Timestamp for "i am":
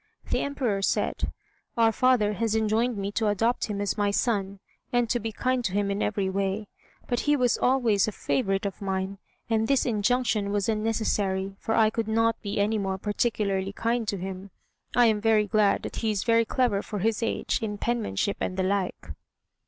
14.95-15.21